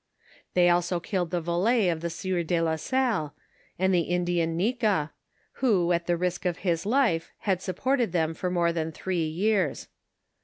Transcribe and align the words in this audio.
They 0.55 0.67
also 0.67 0.99
killed 0.99 1.29
the 1.29 1.41
valet 1.41 1.87
of 1.89 2.01
the 2.01 2.09
sieur 2.09 2.41
de 2.41 2.59
la 2.59 2.75
Salle, 2.75 3.35
and 3.77 3.93
the 3.93 3.99
Indian 3.99 4.57
Nika, 4.57 5.11
who, 5.61 5.91
at 5.91 6.07
the 6.07 6.17
risk 6.17 6.43
of 6.43 6.57
his 6.65 6.87
life, 6.87 7.31
had 7.41 7.61
supported 7.61 8.11
them 8.11 8.33
for 8.33 8.49
more 8.49 8.73
than 8.73 8.91
three 8.91 9.23
yeare. 9.27 9.75